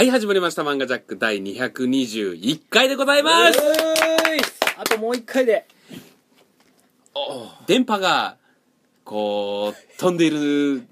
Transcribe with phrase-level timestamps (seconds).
[0.00, 0.62] はい、始まりました。
[0.62, 3.60] 漫画ジャック第221回でございます。
[4.78, 5.66] あともう一回で。
[7.66, 8.38] 電波が、
[9.04, 10.86] こう、飛んでいる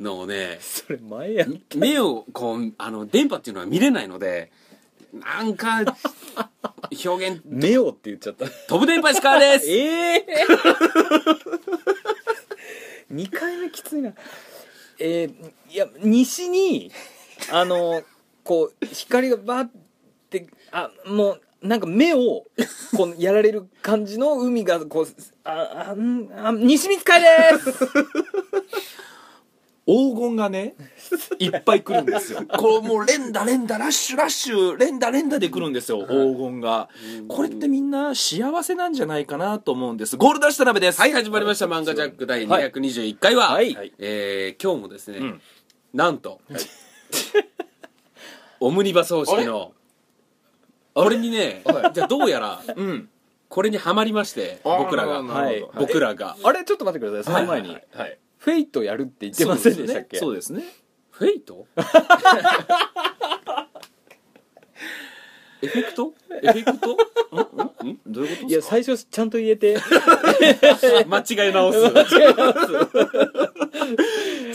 [0.00, 4.50] のをね、それ前やん目を、こう、あの、電波っていうのは見れないので、
[5.12, 5.84] なんか、
[7.06, 8.46] 表現、目をって言っちゃった。
[8.66, 9.70] 飛ぶ電波石川です。
[9.70, 10.26] ええ。
[13.12, 14.12] 2回目きついな。
[14.98, 16.90] えー、いや西に
[17.52, 18.02] あの
[18.48, 19.70] こう光がバーっ
[20.30, 22.46] てあもうなんか目を
[22.96, 25.06] こうやられる感じの海がこう
[25.44, 27.28] ああんあ西光海で
[27.60, 27.72] す！
[29.84, 30.76] 黄金がね
[31.38, 32.42] いっぱい来るんですよ。
[32.58, 36.88] こうもう連打連打ラッシュラッシュ連打連打で来るんですよ黄金が。
[37.28, 40.16] これってみんな幸せなんじゃないかなと思うんです。
[40.16, 41.00] ゴールダッシュ田辺です。
[41.00, 41.66] はい、始まりました。
[41.66, 43.92] 漫画ジャック第221回は、はい。
[43.98, 45.40] えー今日もですね、ん。
[45.92, 46.40] なんと、
[48.60, 49.72] オムニバス方式の、
[50.94, 51.16] これ？
[51.18, 53.08] にね、じゃあどうやら、うん。
[53.48, 55.64] これにはまりまして、僕らが、はい。
[55.76, 56.64] 僕らが、あれ？
[56.64, 57.34] ちょっと待ってください。
[57.34, 57.86] その前に、はい。
[57.92, 60.18] はいフェイトやるって言ってませんでしたっけ？
[60.18, 60.62] そうですね。
[61.10, 61.66] フェイト？
[65.62, 66.12] エフェクト？
[66.42, 66.90] エフェクト？
[67.84, 67.88] ん？
[67.88, 67.98] んん？
[68.06, 68.48] どういうこと？
[68.48, 69.76] いや最初ちゃんと言えて。
[71.08, 71.78] 間違い直す。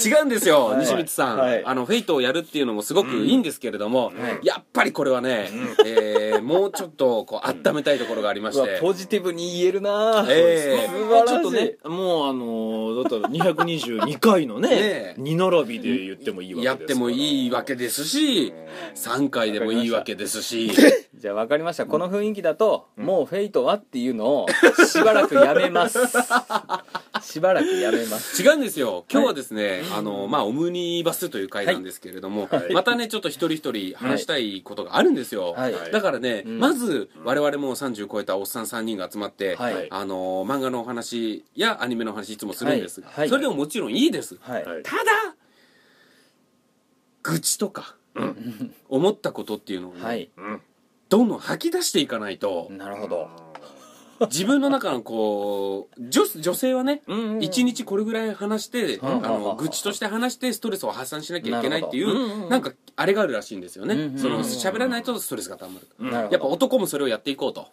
[0.08, 0.80] 違うんですよ、はい。
[0.80, 1.64] 西光さん、はい。
[1.66, 4.12] あの、フェイトをやるっていうのもすごくいいんですけれども、
[4.44, 5.50] やっぱりこれはね、
[5.86, 10.26] えーもうちょっと、こう、温めたいところがありまして、ポジティブに言えるな。
[10.30, 11.28] ええ素晴らしい。
[11.28, 15.16] ちょっとねもうあのーだったら222回のねねえ。
[15.18, 18.54] 二並びで言ってもいいわけですやってもいいわけですし、
[18.96, 20.72] 3回でもいいわけですし、
[21.16, 21.86] じゃあ分かりました。
[21.86, 24.46] この雰囲気だと、もうフェイトはっていうのを
[24.88, 26.00] しばらくやめます。
[27.22, 28.42] しばらくやめます。
[28.42, 29.06] 違うんですよ。
[29.10, 32.74] 今日はですね、あの、まあ、オムニバスという回なんですけれども、はい。
[32.74, 35.54] またね、ちょっと一人一人話したいことがあるんですよ。
[35.54, 35.74] はい。
[35.92, 36.60] だからね、ん。
[36.60, 39.88] まず、我々もう30超えたおっさん3人が集まって、はい。
[39.90, 43.02] あの、漫画のお話やアニメのお話いつもするんです。
[43.02, 43.18] が、はい。
[43.20, 43.30] はい。
[43.30, 44.36] それでももちろんいいです。
[44.36, 44.64] ただ、
[47.22, 47.96] 愚痴とか、
[48.90, 50.30] 思ったことっていうのをね、はい。
[50.38, 50.62] うん
[51.10, 53.30] どんどん吐き出していかないと、なるほど。
[54.32, 57.44] 自分の中のこう、女女性はね、うんうんうん。
[57.44, 66.34] 一日これぐらい話して、うんあの愚痴として話してストレスを発散しなきゃいけないっていううんうんうんなんかあれがあるらしいんですよね、うんうんうんその喋らないとストレスがたまる、なるほど。
[66.34, 67.68] やっぱ男もそれをやっていこうと。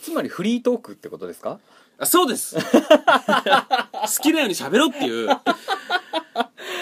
[0.00, 1.58] つまりフリートークってことですか？
[1.98, 2.56] あそうです。
[2.56, 2.62] 好
[4.22, 5.28] きなように喋ろうっていう。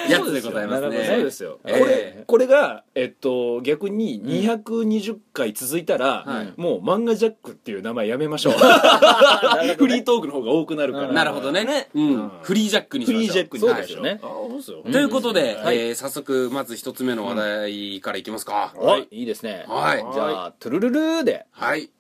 [0.09, 1.05] やつでございますね。
[1.05, 1.79] そうですよ、ええ。
[1.79, 6.53] これこれが、えっと、逆に220回続いたら、はい。
[6.57, 9.75] もう漫画ジャックっていう名前やめましょう、ね。
[9.79, 11.89] フリートークの方が多くなるから、うんなるほどね。
[11.95, 12.09] うん。
[12.15, 12.31] うん。
[12.43, 13.21] フリージャックにしましょう。
[13.21, 14.21] フリージャックにそうですよね。
[14.23, 14.83] あそうですよ。
[14.83, 15.79] ということで、はい。
[15.79, 19.09] えー早速まず一つ目の話題からいきますか、はい。
[19.11, 19.67] いいですね。
[19.69, 19.99] はい。
[20.13, 21.47] じゃあトゥルルルーで。
[21.51, 21.91] はい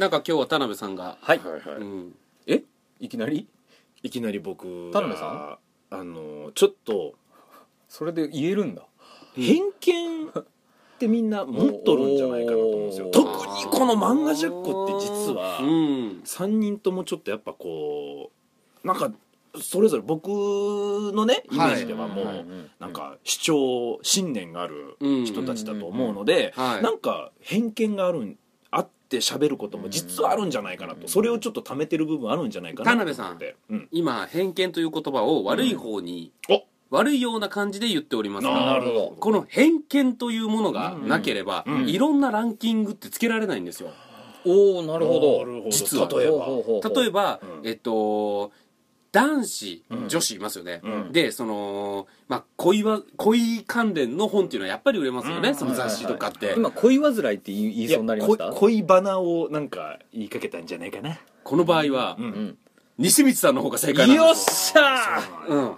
[0.00, 1.76] なんか今日は田辺さんが、はい、はいはい。
[1.76, 2.14] うん、
[2.46, 2.62] え？
[3.00, 3.46] いきなり？
[4.02, 5.58] いきなり僕田辺さ
[5.90, 5.94] ん？
[5.94, 7.16] あのちょっと
[7.86, 8.86] それで言えるんだ。
[9.36, 10.44] 偏見っ
[10.98, 13.08] てみんな持っとるんじゃないかなと思うんですよ。
[13.08, 15.66] おー特にこの漫画ジャックって実はうん。
[16.24, 18.30] 3人ともちょっとやっぱこ
[18.82, 19.12] うなんか
[19.60, 22.38] それぞれ僕のねイメージではもう、はい。
[22.38, 24.96] うんなんか主張信念がある
[25.26, 26.82] 人たちだと思うので、はい。
[26.82, 28.36] なんか偏見があるんあ
[29.10, 33.36] って喋ることも実はあるんじゃないかなと、それをちょっと溜めてる部分あるんじゃないかなと田辺さ
[33.68, 36.62] うん、今偏見という言葉を悪い方に、お。
[36.90, 38.44] 悪いような感じで言っております。
[38.46, 39.16] ながるほど。
[39.18, 41.88] この偏見というものがなければ、うん。
[41.88, 43.90] いろんなランキングってつけられないんですよ。
[44.44, 45.70] おおなるほど。
[45.70, 46.08] 実は。
[46.08, 46.90] 例えば。
[47.00, 47.68] 例えば、うん。
[47.68, 48.52] えっと
[49.12, 50.08] 男子、うん。
[50.08, 51.12] 女子いますよね、うん。
[51.12, 55.54] でそのまあ恋は恋関連の本っていうのはやっぱり売れますよね、うん。
[55.54, 58.50] その雑誌とかって、今恋煩いって言いそうになりました？
[58.50, 62.16] 恋恋バナをなんか言いかけたんじゃないかなこの場合は、
[62.98, 64.30] 西光さんの方が正解なんよ。
[64.32, 65.52] っしゃー！
[65.52, 65.74] うん。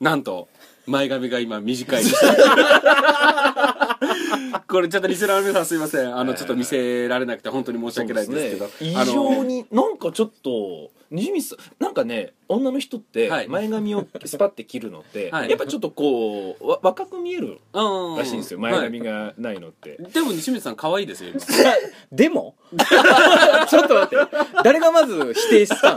[0.00, 0.48] なんと
[0.86, 2.14] 前髪が今短いです
[4.68, 6.16] これちょっとリスナーの皆さんすいません。
[6.16, 8.66] あのちょっと見せられなくて本当に申し訳ないんですけど。
[8.66, 8.72] ね。
[8.80, 13.48] 異常になんかちょっと西光さんなんかね女の人ってはい。
[13.48, 15.50] 前髪をスパッて切るのって、 はい。
[15.50, 18.58] やっぱちょっとこうわ若く見えるうんらしいんですよ。
[18.58, 20.12] 前髪がないのって、はい。
[20.12, 21.40] でも西光さん可愛いですよ今。
[22.12, 22.54] でも？
[23.68, 24.36] ちょっと待って。
[24.64, 25.96] 誰がまず否定したん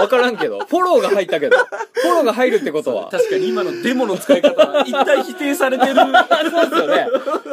[0.00, 3.10] 分からんけどフォローが入ったけどフォ心が入るってことは。
[3.10, 5.94] 確かに今のデモの使い方一旦否定されてる。
[5.94, 6.02] そ
[6.66, 7.06] うですよね。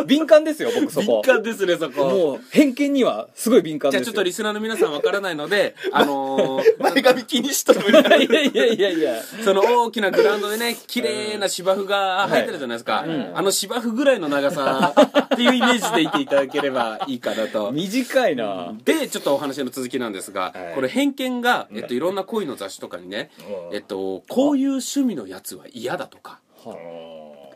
[0.06, 2.06] 敏感ですよ僕そ敏こ感ですねそこ。
[2.10, 9.22] もう偏見にはすごい敏感じゃあちょっとリスナーの皆さんわからないのであのー前髪気にしとるいやいやいやいやいや。
[9.44, 14.94] その大きなグラウンドでね綺麗な芝生が生えてるじゃないですか、あの芝生ぐらいの長さ
[15.34, 20.14] っていうイメージでいていただければいいかなと短いなでちょっとお話の続きなん。
[20.14, 22.16] ですが、はいこれ偏見が、えっと、いろん。
[22.16, 23.30] な恋の雑誌とかにね、
[23.74, 26.40] えっと、こういう趣味のやつは嫌だとか、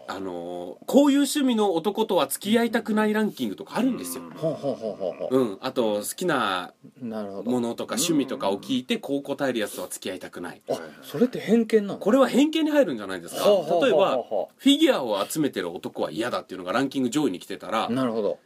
[0.07, 0.19] あ。
[0.19, 10.62] のーこういう趣味の男とは付き合いたくないランキングとかあるんですよ、ほうん、あと好きなものとか趣味とかを聞いてこう答えるやつとは付き合いたくない。
[10.69, 12.00] あそれって偏見なの？
[12.00, 13.42] これは偏見に入るんじゃないですか。
[13.45, 14.18] 例えば
[14.57, 18.39] フィギュアを集めてる男は嫌だっていうのがランキング上位に来てたらなるほど。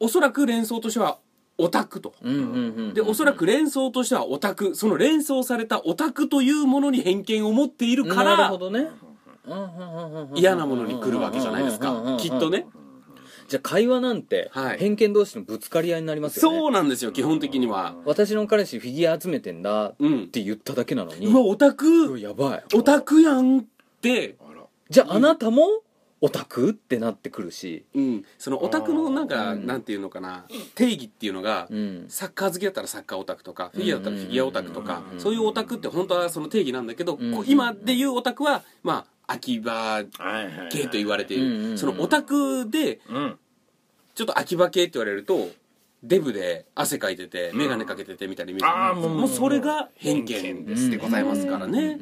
[0.00, 1.18] おそらく連想としては
[1.58, 2.14] オタクと。
[2.94, 4.74] でおそらく連想としてはオタク。
[4.74, 8.88] その連想されたオタクというものに偏見を持っているかなるらほどね。
[10.34, 12.16] 嫌なものに来るわけじゃないですか。
[12.20, 12.66] きっとね。
[13.48, 14.78] じゃあ会話なんてはい。
[14.78, 16.58] 偏見同士のぶつかり合いになりますよね。
[16.58, 17.94] そうなんですよ基本的には。
[18.04, 20.28] 私の彼氏フィギュア集めてんだっうん。
[20.28, 21.26] て言っただけなのに。
[21.28, 22.18] うわオタク。
[22.18, 22.64] やばい。
[22.74, 23.64] オタクやんっ
[24.02, 24.36] て。
[24.90, 25.62] じゃああなたも
[26.20, 27.84] オタクってなってくるし。
[27.94, 28.24] うん。
[28.38, 29.66] そのオタクのなんかうん。
[29.66, 30.46] なんていうのかな。
[30.74, 32.06] 定義っていうのがうん。
[32.08, 35.20] サッカー好きだったらサッカーオタクとかフィギュアだったらフィギュアオタクとかうん。
[35.20, 40.04] そういうオタクって本当はその定義なんだけど今でいうオタクはまあ秋葉
[40.70, 41.70] 系と言われていうんうんうん。
[41.72, 43.38] るそのオタクでうん。
[44.14, 45.48] ちょっと秋葉系って言われると
[46.02, 48.66] デブで汗かいてて眼鏡かけててみたいなイメージ。
[48.66, 51.80] あーもうもうそれが偏見ですでございますからね。
[51.80, 51.96] うんうんうん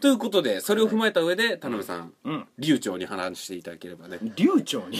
[0.00, 2.46] ということでそれを踏まえた上で田辺さんうん。
[2.58, 4.18] 流暢に話していただければね。
[4.36, 4.98] 流暢に？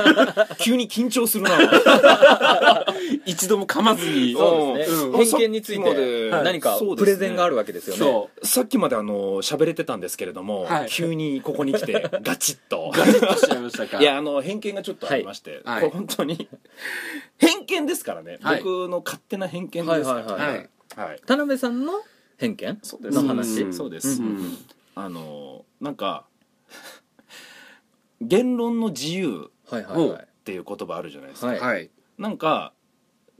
[0.60, 1.50] 急に緊張するな。
[3.24, 4.34] 一度も噛まずに。
[4.34, 5.24] そうですね、うん。
[5.24, 7.04] 偏見についさっきまでて何かそうですね。
[7.04, 7.98] プレゼンがあるわけですよね。
[7.98, 10.88] そさっきまであの喋れてたんですけれども、はい。
[10.90, 12.92] 急にここに来てガチッと。
[12.94, 14.00] う ガチッとしちゃいましたか。
[14.00, 15.80] いやあの偏見がちょっとありまして、はい。
[15.80, 16.48] これ本当に
[17.38, 18.62] 偏見ですからね、はい。
[18.62, 20.68] 僕の勝手な偏見ですから、はいはいはいはい。
[21.08, 21.20] はい。
[21.26, 21.92] 田辺さんの
[22.36, 23.62] 偏見の話？
[23.62, 23.72] うん。
[23.74, 24.58] そうです、うん
[24.96, 26.26] あのなんか
[28.20, 31.60] 言論の自由っていう言葉あるじゃないですか、はい。
[31.60, 31.90] はい。
[32.16, 32.72] なんか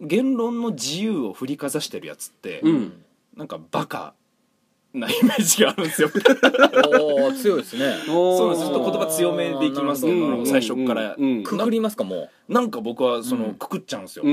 [0.00, 3.04] 言論の自由を振りかざしてるやつって、うん。
[3.36, 4.14] なんかバカ
[4.94, 6.10] なイメージがあるんですよ。
[7.00, 7.96] おお強いですね。
[8.06, 8.70] そうなんです。
[8.70, 13.54] ちょっと言葉強めでいきますけど、うん最初から、うんくくりますかもなんか僕はその、うん。
[13.54, 14.24] くくっちゃうんですよ、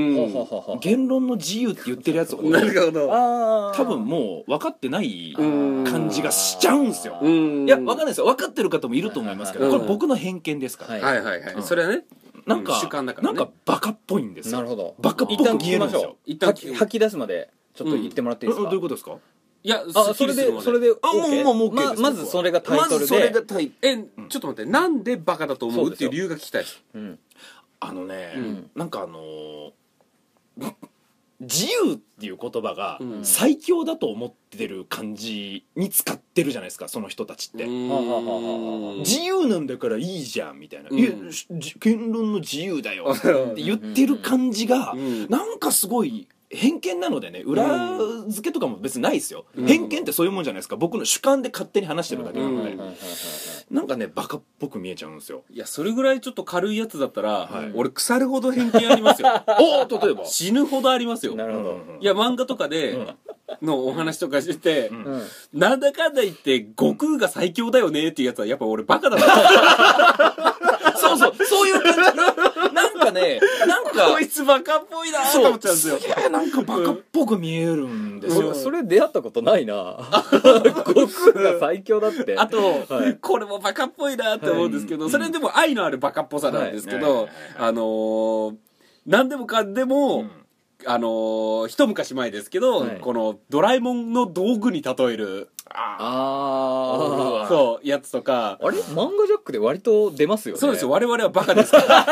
[0.80, 3.08] 言論の自由って言ってるやつほどなるほど。
[3.12, 5.84] あ多分もう分かってないうん。
[5.84, 7.18] 感じがしちゃうんですよ。
[7.20, 7.66] うん。
[7.66, 8.26] いや分かんないですよ。
[8.26, 11.22] 分かってる方もいると思いますけどうんこれ僕の偏見ですから、はい。
[11.22, 12.04] はいはいそれはね
[12.46, 12.72] なんか
[13.02, 14.58] なんかバカっぽいんですよ。
[14.58, 14.94] なるほど。
[15.00, 19.16] バカっぽく一旦聞きましょ見えるんですよ一旦吐き出すまでちょっと言ってもらっていいですえかどういうことですか？
[19.64, 21.44] いやあそれでそれであもう？
[21.44, 26.82] もうもう OK まですまずそれがタイトルまずそれがでタイえちょっと待ってなんでバカだと思うっていう理由が聞きたいです。
[26.94, 27.18] うん。
[27.78, 28.70] あのね、うん。
[28.74, 29.72] なんかあのー
[31.40, 33.24] 自由っていう言葉がうん。
[33.24, 37.88] 最強だと思ってる感じに使ってるじゃないですかその人たちって、うん。
[37.88, 40.98] はあはあはあはあ自由なんだからいいじゃんみたいな、うん。
[40.98, 41.46] いやし
[41.80, 45.28] 言論の自由だよって言ってる感じがうん。
[45.28, 47.96] なんかすごい偏見なのでね裏
[48.28, 49.66] 付けとかも別にないですよ、うん。
[49.66, 50.76] 偏見ってそういうもんじゃないですか。
[50.76, 52.94] 僕の主観で勝手に話してるだけなので、うん。
[53.70, 55.44] なんかねバカっぽく見えちゃうんですよ。
[55.50, 57.72] いやそれぐらいちょっと軽いやつだったら、はい。
[57.74, 59.28] 俺腐るほど偏見ありますよ。
[59.58, 60.24] おお例えば。
[60.26, 61.34] 死ぬほどありますよ。
[61.34, 61.80] なるほど。
[62.00, 63.16] いや漫画とかで
[63.62, 65.04] のお話とかしてて、うん。
[65.04, 65.22] うん。
[65.54, 69.22] なんだかんだ言って悟空が最強だよねっていうやつはやっぱ俺バカだな。
[70.96, 71.34] そうそう。
[71.44, 72.11] そういう感じ
[73.04, 75.98] かねなんか こいつバカっぽいなと思っちゃうんですよ。
[75.98, 79.98] すげえなんかバカっぽく見えるんですよ、そそれ出会ったことないな。
[80.32, 82.36] 悟空が最強だって。
[82.36, 83.18] あと、はい。
[83.20, 87.30] これもバカっぽいなって思うんですけど、それでも愛のあるバカっぽさなんですけど、はいはいはい。
[87.58, 88.54] あのー
[89.04, 90.30] 何でもかんでも、うん。
[90.86, 92.98] あのー一昔前ですけど、はい。
[93.00, 98.78] このドラえもんの道具に例える、ああそう、やつとか、あれ？
[98.78, 100.60] 漫画ジャックで割と出ますよね。
[100.60, 101.70] そうですよ、我々はバカです。
[101.72, 102.06] から。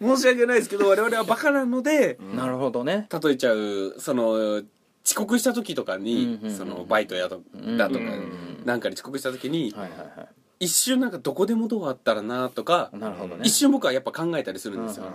[0.00, 3.08] 申し訳ないですけど、我々はバカなので、なるほどね。
[3.22, 4.62] 例えちゃう、その、
[5.04, 7.42] 遅刻した時とかに、うんうんうんその、バイトやと
[7.78, 10.28] だとか、うんなんかに遅刻した時に、はいはいは
[10.60, 13.42] 一瞬なんかどこでもドアあったらなとかい、なるほどね。
[13.42, 15.06] 一瞬僕はやっぱ考えたりするんですよ。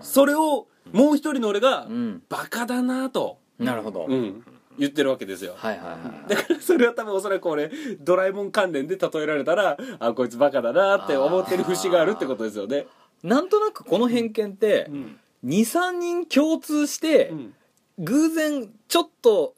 [0.00, 2.22] それをもう一人の俺がうん。
[2.30, 4.42] バカだなと、なるほど、うん、
[4.78, 5.54] 言ってるわけですよ。
[5.56, 12.86] はいはいはいだからそれは多分おそらく俺ドラえもん関連で例えられたらあこいつバカだなって思ってる節があるってことですよね。
[13.22, 15.18] なんとなくこの偏見ってうん。
[15.44, 17.54] 23人共通してうん。
[17.98, 19.54] 偶然ちょっと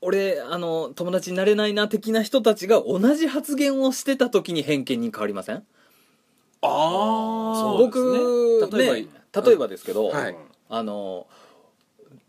[0.00, 5.64] 俺あの友達になれないな的な人たちが同じ発言をしてた時に偏見に変わりません？
[6.62, 9.06] あそう僕例えばね
[9.46, 10.36] 例えばですけど、はい。
[10.70, 11.26] あの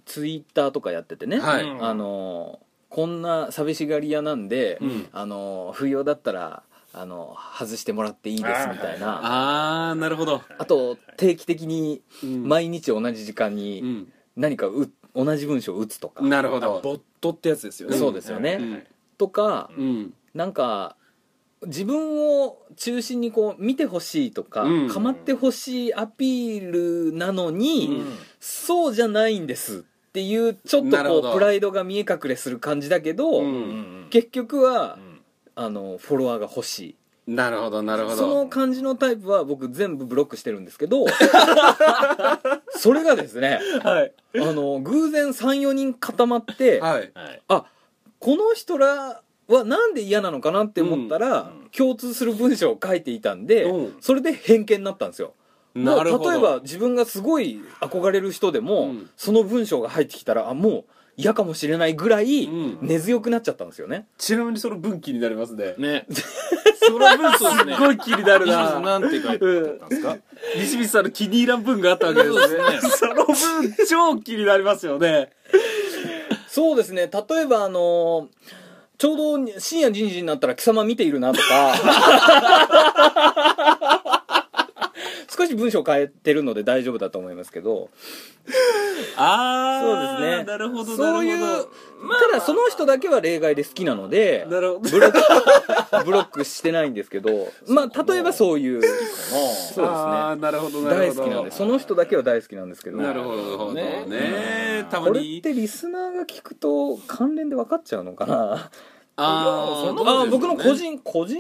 [0.10, 1.64] ツイッターとかやっててね、はい。
[1.64, 1.86] うん。
[1.86, 5.08] あのこんな寂しがり屋なんで、うん。
[5.12, 6.64] あの不要だったら
[6.94, 9.20] あの外してもらっていいですみたいな。
[9.20, 10.42] あ,、ああなるほど。
[10.68, 12.48] と定期的にうん。
[12.48, 14.12] 毎日同じ時間うにん。
[14.36, 16.82] 何かう同じ文章を打つとか、なるほど。
[16.82, 17.98] ボットってやつですよね。
[17.98, 18.58] そうですよね。
[18.60, 18.84] うん。
[19.20, 20.14] とかうん。
[20.34, 20.96] なんか
[21.68, 24.90] 自分を中心にこう見てほしいとか、うん。
[24.90, 28.02] 構ってほしいアピールなのに、
[28.40, 31.22] そうじゃないんですっていうちょっとなるほど。
[31.22, 35.22] こうプライドが見え隠れする感じだけど、うんうん結局はう、ん。
[35.56, 36.96] あのフォロワーが欲しい。
[37.28, 41.06] なるほどなるほそのど感じのタイプは僕全部ブロックしてるんですけど
[42.76, 44.14] それがですねはい。
[44.36, 47.42] あの偶然34人固まって、はいはい。
[47.48, 47.66] あ
[48.18, 51.70] この人らはなんで嫌なのかなって思ったら、うん。
[51.70, 53.96] 共通する文章を書いていたんで、うん。
[54.02, 55.34] それで偏見になったんですよ
[55.76, 56.32] なるほど。
[56.32, 59.10] 例えば自分がすごい憧れる人でも、うん。
[59.16, 60.86] その文章が入ってきたらあもう
[61.16, 62.78] 嫌かもしれないぐらいうん。
[62.82, 65.76] 根強くなっちゃったんですよね、ちなみにその文気になりますね。
[65.78, 66.06] ね。
[66.82, 67.48] その文すっ
[67.78, 68.80] ごい気になるな。
[68.80, 70.18] なんて書いてあったんですか？
[70.56, 72.80] 西光さんの気に入らん文があったわけですね。
[72.82, 73.36] その文
[73.88, 75.32] 超気になりますよね。
[76.48, 77.10] そうですね。
[77.12, 78.28] 例えばあのー
[78.98, 81.74] ちょうど深夜12時になったら貴様見ているなとか
[85.40, 87.90] 少し文章変えてるので大丈夫だと思いますけど。
[89.16, 90.44] ああそうですね。
[90.44, 91.70] なるほどなそういうるほど。
[92.32, 94.90] ただその人だけは例外で好きなのでなるほど。
[94.90, 95.20] ブロック
[96.06, 99.86] ブロックしてないんですけどまあ例えばそういうそうですね。
[99.86, 102.98] なるほど大好きなんでその人だけは大好きなんですけど。
[102.98, 104.06] なるほどね。
[104.08, 108.70] ねたまこれっにてリスナーが聞くと関連で分かっちゃうのかな
[109.22, 111.38] あそんなーあ僕の個ツ人個人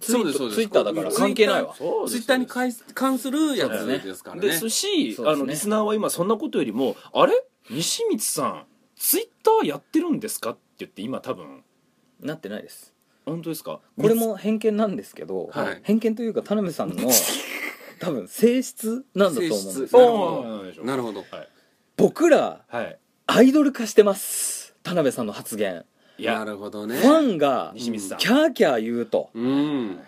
[0.00, 1.74] ツイッターだから関係ないわ。
[1.76, 4.42] そうですイッターに関関するやつねですからね。
[4.42, 7.32] ですしあのリスナーは今そんなことよりも「あれ？
[7.70, 8.64] 西光さん
[8.96, 11.62] ツイッターやってるんですか?」って言って今多分。
[12.20, 12.92] なってないです
[13.26, 13.80] 本当ですか？
[14.00, 15.80] これも偏見なんですけど、はい。
[15.82, 16.96] 偏見というか田辺さんの
[17.98, 21.24] 多分性質なんだと思うんですなるほど。
[21.96, 22.98] 僕らはい。
[23.26, 24.74] アイドル化してます。
[24.82, 25.74] 田辺さんの発言。
[25.76, 25.84] な
[26.22, 26.96] いやるほどね。
[26.96, 28.18] ファンが西光さん。
[28.18, 29.30] キャーキャー言うと。
[29.34, 29.98] うん。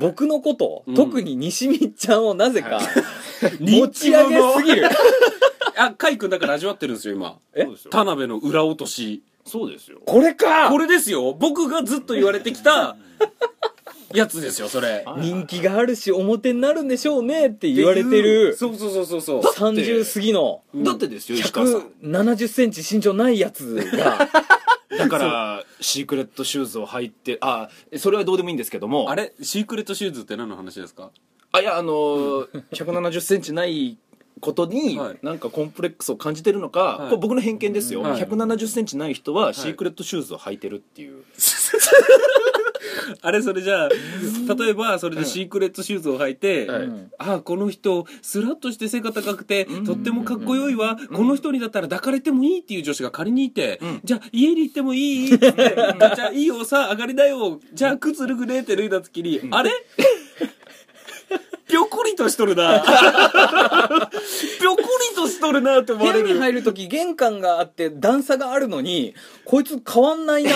[0.00, 0.94] 僕のこと、うん。
[0.94, 2.80] 特に西光ちゃんをなぜか、
[3.60, 4.88] い持ち上げすぎる。
[5.76, 7.36] あカイ君だから味わってるんですよ今。
[7.54, 7.62] え？
[7.64, 9.22] そうですよ田辺の裏落とし。
[9.44, 9.98] そうですよ。
[10.04, 10.68] これか？
[10.70, 11.34] これですよ。
[11.38, 12.96] 僕がずっと言われてきた
[14.12, 15.04] やつですよそれ。
[15.18, 19.40] 人気があるし表になるんでしょうねって言われてるそうそうそうそうそう。
[19.42, 21.80] 30過ぎのだってですよ石川さん。
[21.80, 24.28] 1 7 0ンチ身長ないやつが
[24.96, 29.10] だからシークレットシューズを履いてあそれはどうでもいいんですけども。
[29.10, 29.34] あれ？
[29.42, 31.10] シークレットシューズって何の話ですか？
[31.52, 33.98] あいやあのー、170センチない
[34.40, 35.18] ことにはい。
[35.22, 37.08] なんかコンプレックスを感じてるのか、はい。
[37.10, 38.22] これ僕の偏見ですよ、はい。
[38.22, 41.24] 170センチない人はシークレットシューズを履いてるっていう、
[43.22, 46.88] あれそれじゃあ例えばそれでシークレットシューズを履いて、はい。
[47.18, 54.00] あこの人スラッとして背が高くてとってもかっこよいわ、この人にだったら抱かれてもいいっていう女子が仮にいて、ん。
[54.04, 55.34] じゃあ家に行ってもいい？
[55.34, 55.64] ってって
[56.16, 57.60] じゃあいいよさあ上がりだよ。
[57.72, 59.70] じゃあ靴脱ぐねって脱いだ時に、あれ？
[61.68, 62.82] ぴょこりとしとるな。
[62.82, 70.50] ぴょこりとしとるなって思部屋にわれる入る時玄関があって段差があるのにこいつ変わんないな。
[70.50, 70.54] い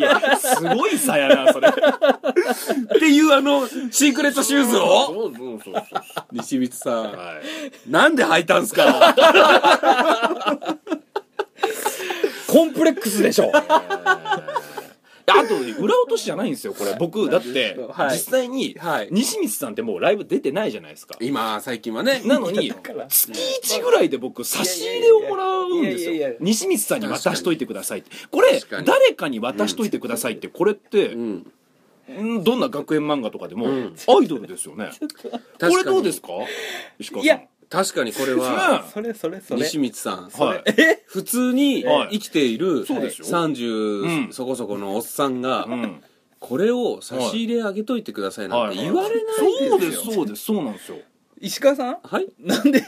[0.00, 1.68] やすごい差やなそれ。
[1.68, 1.72] っ
[2.98, 5.06] ていうあのシークレットシューズを？
[5.06, 5.84] そうそうそうそう。
[6.32, 7.02] 西光さん。
[7.12, 7.34] は
[7.86, 9.14] いなんで履いたんすか？
[12.48, 13.50] コンプレックスでしょ
[15.26, 16.94] あと裏落としじゃないんですよこれ。
[16.98, 18.12] 僕だってはい。
[18.12, 19.08] 実際にはい。
[19.10, 21.16] 西光さんってもうライブ出てないじゃないですか。
[21.20, 22.22] 今最近はね。
[22.24, 22.72] なのに
[23.08, 23.32] 月
[23.78, 26.34] 1ぐらいで僕差し入れをもらうんですよ。
[26.40, 28.10] 西光さんに渡しといてくださいって。
[28.30, 33.94] これ誰かに渡しといてくださいってこれってどんな学園漫画とかでもうん。
[34.08, 34.90] アイドルですよね。
[35.60, 36.28] これどうですか？
[36.28, 36.34] か
[36.98, 39.62] 石川さん確かにこれは それそれそれ。
[39.62, 40.28] 西光さん。
[40.30, 40.62] はい。
[40.66, 41.02] え？
[41.06, 42.08] 普通にはい。
[42.12, 43.26] 生きているそうですよ。
[43.26, 44.32] 30うん。
[44.32, 46.02] そこそこのおっさんがうん。
[46.38, 50.44] これを差し入れあげといてくださいなんて言われないそうでよですすそうです。
[50.44, 50.98] そうなんですよ。
[51.40, 51.98] 石川さん？
[52.02, 52.28] はい。
[52.40, 52.82] なんで？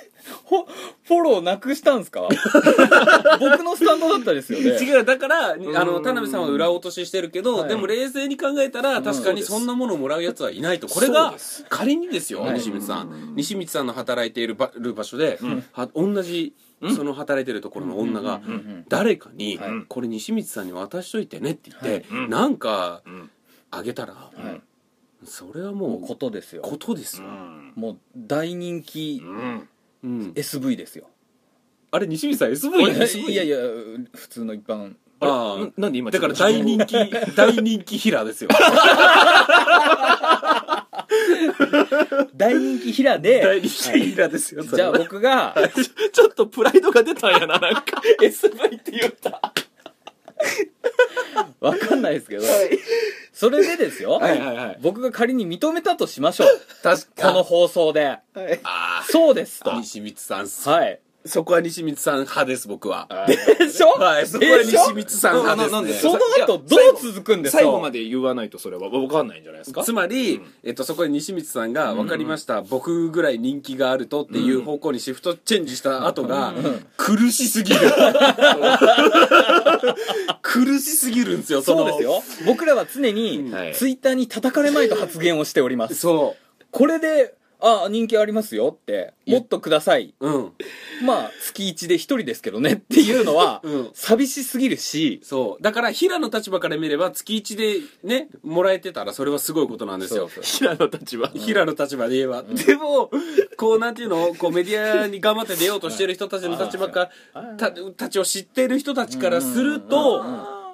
[0.49, 0.64] フォ
[1.04, 2.28] フォローなくしたんすか？
[3.40, 4.71] 僕のスタンドだったですよね。
[4.81, 5.62] 違うだからあん。
[5.62, 7.69] の田辺さんは裏落とししてるけど、はい。
[7.69, 10.88] でも冷静に考えたら確かにそんなものをもらうやつはいないと。
[10.88, 11.35] これが
[11.69, 12.54] 仮にですよ、はい。
[12.54, 13.35] 西光さん。
[13.37, 14.71] 西光さんの働いている場
[15.04, 15.38] 所で、
[15.73, 18.52] は同じうんその働いてるところの女がうん。
[18.52, 18.85] うん。
[18.88, 22.25] 誰かにはい「これ西光さんに渡しといてね」って言ってはい。
[22.25, 22.31] うん。
[22.31, 23.31] なんかうん。
[23.71, 24.61] あげたらはい。
[25.25, 26.62] それはもうもうことですよ。
[26.62, 27.26] ことですよ。
[27.76, 29.69] もう大人気うん
[30.04, 30.32] うん。
[30.34, 31.08] SV ですよ。
[31.90, 33.70] あれ西光さん SV いやいやいや
[34.14, 34.94] 普通の一般。
[35.20, 35.92] ああななん。
[35.92, 36.94] で今だから大人気
[37.34, 38.50] 大人気ヒラですよ。
[42.37, 43.40] 大人気ヒラで。
[43.42, 45.54] 大人気ヒラですよそじゃあ僕が。
[46.12, 47.82] ちょっとプライドが出たんやななんか。
[48.20, 49.52] SV って言った
[51.61, 52.45] わかんないですけど
[53.33, 54.79] それでですよはいはいはい。
[54.81, 56.49] 僕が仮に認めたとしましょう。
[56.83, 58.19] 確この放送で。
[58.63, 59.75] あそうですと。
[59.75, 63.09] あ西光さんはいそこは西光さん派です僕は。
[63.26, 63.35] で
[63.71, 63.88] しょ？
[63.93, 65.93] はいそこは西光さん派ななんで？
[65.93, 67.62] ですねその後どう続くんですか？
[67.62, 69.83] 最後まで言わないとそれは分かんないんじゃないですか？
[69.85, 76.52] つまり、えっと、そこで西光さんが「分かりました、僕ぐらい人気があると」っていう方向にシフトチェンジした後が、
[76.99, 77.81] 苦しすぎる。
[80.43, 81.88] 苦しすぎるんですよその。
[81.88, 82.23] そうですよ。
[82.47, 85.95] 僕らは常にはいツイッターに叩かれまいと発言をしております。
[85.95, 86.37] そ
[86.71, 87.35] これで
[87.66, 90.14] あ人気ありますよってもっとください。
[90.21, 90.52] ううん。
[91.04, 93.90] まあ月1で1人ですけどねっていうのは うん。
[93.94, 95.21] 寂しすぎるし。
[95.23, 95.62] そう。
[95.62, 100.28] だから平の立場から見れば月1でねもらえてたらそれはすごいことなんですよ。
[100.42, 101.28] 平の立場。
[101.28, 103.11] 平の立場で言えば、でも
[103.56, 104.35] こうなんていうの？
[104.35, 107.11] こうメディアに頑張って出ようとしてる人たちの立場か
[107.56, 110.23] たたちを知ってる人たちからすると、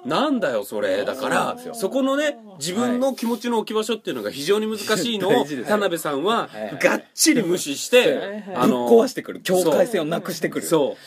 [0.05, 1.05] なんだよそれ。
[1.05, 6.61] だからそこのね自分の気持ちの置き場所っていうのが非常に難しいのを田辺さんははい。
[6.63, 9.41] はいがっちり無視してぶっ壊してくる。
[9.41, 10.65] 境界線をなくしてくる。
[10.65, 10.97] そう。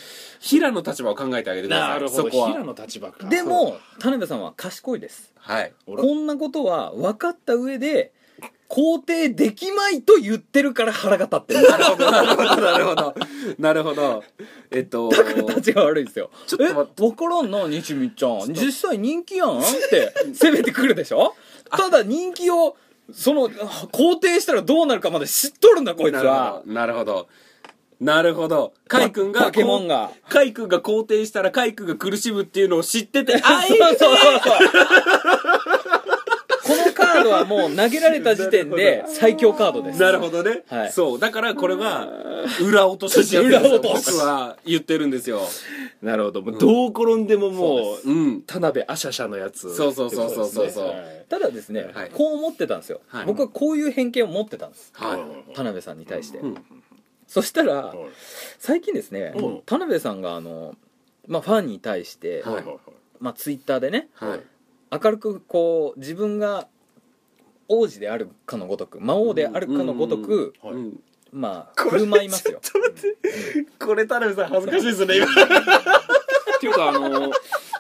[0.40, 2.22] 平の立場を考えてあげてくださないるほど。
[2.24, 2.48] そこは。
[2.50, 3.28] 平の立場か。
[3.28, 5.32] でも田辺さんは賢いです。
[5.36, 5.72] はい。
[5.86, 8.12] 俺こんなことは分かった上で
[8.74, 11.62] 肯定できまいと言ってるから腹が立ってる。
[11.70, 12.10] なるほど。
[12.10, 12.54] なるほど。
[12.60, 13.14] なるほど。
[13.58, 14.24] なるほど
[14.72, 16.30] えっと立ちが悪いですよ。
[16.48, 18.52] ちょっと待え分からんな西見ちゃん。
[18.52, 21.36] 実際人気やんって 攻めてくるでしょ？
[21.70, 22.76] ただ人気を
[23.12, 26.62] その肯定したらどうなるかまで知っとるんだこいつは。
[26.66, 27.28] なるほど。
[28.00, 28.74] なるほど。
[28.88, 30.10] カイ君がバケモンが。
[30.28, 34.16] カイ君が肯定したらカイ君が苦しむっていうのを知っててあそうそうそうそう
[37.24, 40.00] ドはもう投げられた時点で 最強カードです。
[40.00, 40.92] なるほどね、はい。
[40.92, 41.18] そう。
[41.18, 42.08] だからこれは
[42.62, 44.12] 裏落としってやつ裏落とし。
[44.12, 45.40] 僕は言ってるんですよ。
[46.02, 46.42] なるほど。
[46.42, 48.42] もうどう転んでももううん。
[48.42, 50.94] 田辺アシャシャのやつそうそうそうそうそう
[51.28, 52.10] ただですね、はい。
[52.12, 53.26] こう思ってたんですよ、はい。
[53.26, 54.92] 僕はこういう偏見を持ってたんです。
[54.94, 55.54] はい。
[55.54, 56.56] 田辺さんに対して、うん。
[57.26, 57.98] そしたら、はい。
[58.58, 59.62] 最近ですね、うん。
[59.64, 60.74] 田辺さんがあの、
[61.26, 62.76] まあ、ファンに対して、はいはいはい。
[63.20, 64.40] まあ、ツイッターでねはい。
[65.02, 66.68] 明るくこう自分が
[67.68, 71.00] 王子であるかのごとく魔王であるかのごとく、はいうん
[71.33, 72.61] まあ振る舞いますよ。
[73.81, 75.27] これ田辺さん恥ずかしいですね今。
[75.27, 75.29] っ
[76.61, 77.33] ていうかあの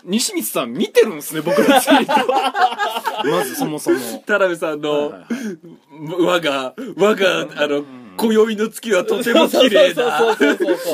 [0.04, 3.98] 西光さん見てるんですね僕のツイートまずそもそも。
[4.26, 5.22] 田辺さんの、はい
[6.18, 7.84] 我が我があの
[8.16, 10.20] 今宵の月はとても綺麗だ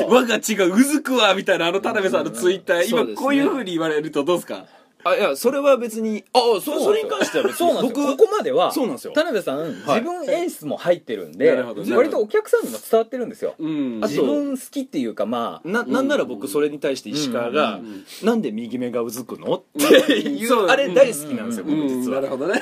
[0.07, 3.15] 我 が血がうずくわみたいなあの田辺さんのツイッター、今そうですね。
[3.15, 4.65] こういうふうに言われるとどうですか？
[5.03, 8.07] あいやそれは別にあそそれに関しては別にそうなんですよ。
[8.07, 9.13] 僕ここまではそうなんですよ。
[9.13, 9.71] 田辺さん、はい。
[9.71, 11.97] 自分演出も入ってるんでなるほどなるほど。
[11.97, 13.99] 割とお客さんにも伝わってるんですよ、うん。
[14.03, 17.85] あと自分好きっていうかまあななんなら僕それに対して石川がうん。
[17.85, 19.55] うん「なんで右目がうずくの?
[19.57, 19.63] 」っ
[20.07, 21.81] ていうそうあれ大好きなんですようん。
[21.81, 22.21] 僕実は。
[22.21, 22.61] なるほどね。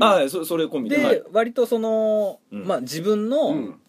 [0.00, 0.30] あはい。
[0.30, 1.22] そそれ込みでで、はい。
[1.32, 2.64] 割とその、うん。
[2.66, 3.80] まあ自分の、うん。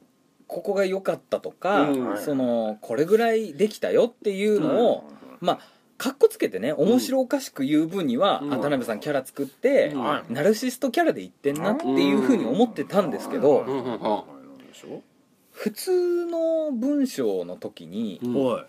[0.48, 2.18] ここが良かったとか、うん。
[2.18, 5.04] そのこれぐらいできたよっていうのを、
[5.42, 5.60] まあ
[5.98, 8.54] かっこつけてね面白おかしく言う分には、うん。
[8.54, 10.04] あ田辺さんキャラ作って、うん。
[10.04, 10.34] はい。
[10.34, 14.00] ナルシストキャラで言ってんなっていうふうに思ってたんですけど、うん。
[15.52, 18.66] 普通の文章の時に、うんはい。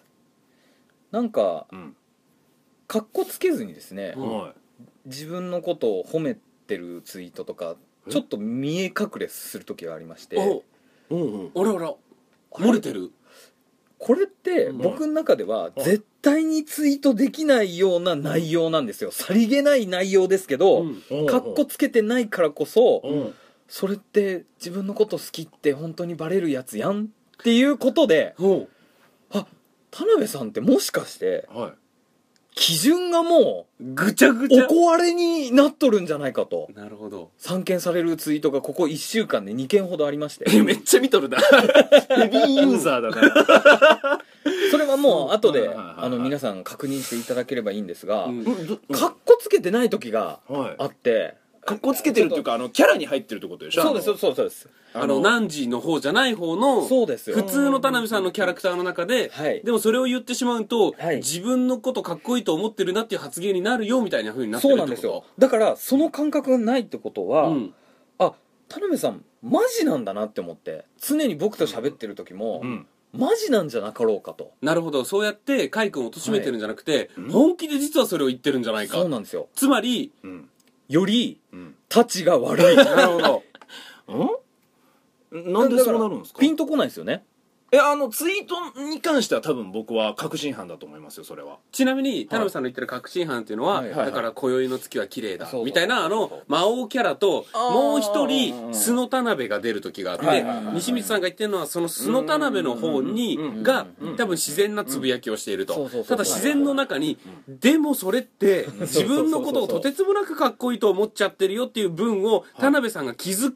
[1.10, 1.96] なんかうん。
[2.86, 4.14] かっこつけずにですね、
[5.04, 6.34] 自分のことを褒め
[6.66, 8.10] てるツイートとかえ？
[8.10, 10.38] ちょっと見え隠れする時がありまして。
[11.10, 11.14] お。
[11.14, 11.50] うんうん。
[11.54, 11.94] あらあら。
[12.52, 13.12] 漏れてる？
[13.98, 14.78] これってうん。
[14.78, 19.10] 僕の中では絶対にツイートできないような内容なんですよ。
[19.10, 21.26] さりげない内容ですけど、うん。
[21.26, 23.34] かっこつけてないからこそうん。
[23.68, 27.06] それって自分のこと好きって本当にバレるやつやんっ
[27.42, 28.66] ていうことでほ
[29.30, 29.46] あ
[29.90, 31.72] 田辺さんってもしかしてはい。
[32.54, 36.68] 基準がもうぐちゃぐうちゃおこわれになっとるんじゃないかと。
[36.74, 37.30] なるほど。
[37.38, 40.46] 散見されるツイートがここ1週間で2件ほどありまして。
[40.48, 41.38] えめっちゃ見とるな。
[42.16, 44.20] ヘビーユーザーだな
[44.88, 48.44] はもう後であの皆さん確認していただければいいんですがうん。
[48.44, 48.52] か
[49.08, 50.74] っこつけてない時がはい。
[50.78, 51.36] あって。
[51.66, 53.82] 格好つけてるっていうかあのキャラに入ってるってことでしょ？
[53.82, 54.68] そうですそうですそうです。
[54.94, 57.36] あの汝の方じゃない方のそうですよ。
[57.36, 59.60] 普通の田辺さんのキャラクターの中で、はい。
[59.62, 61.16] でもそれを言ってしまうと、はい。
[61.16, 65.08] 自分のことかっこいいと思ってるなっていう発言になるよみたいな風になってそうるってこと？
[65.08, 65.34] なんですよ。
[65.36, 67.74] だからその感覚がないってことは、うん。
[68.18, 68.32] あ
[68.70, 74.52] 田辺さんマジなんだなって思って常に僕と喋ってる時も、うんマジなんじゃなかろうかと。
[74.60, 75.04] なるほど。
[75.04, 77.30] そうやって海君を貶めてるんじゃなくて、うん。
[77.30, 78.98] 本気で実はそれを言ってるんじゃないか。
[78.98, 79.48] そうなんですよ。
[79.54, 80.48] つまりうん。
[80.88, 81.74] よりうん。
[81.88, 82.76] たちが悪い。
[82.76, 83.42] なるほ
[84.08, 84.38] ど。
[85.38, 85.52] ん？
[85.52, 86.38] なんでそうなるんですか？
[86.40, 87.24] ピンとこないですよね
[87.70, 91.58] えあのツイートに関しては多分僕は確信犯だと思いますよそれは。
[91.70, 95.64] ちなみに田辺さんの言ってる確信犯っていうのは、はいはいだから今宵の月は綺麗だそうそう。
[95.66, 97.72] みたいなあの魔王キャラとあー。
[97.72, 100.74] もう一人素の田辺が出る時があって、はいはいはいはい。
[100.76, 113.52] 西光さんが言ってるのはその素の田辺の方にがうん多分自然なつぶやきをしているとそうそうそうただ自然の中にでもそれって自分のことをとてつもなくかっこいいと思っちゃってるよっていう文を田辺さんが気づ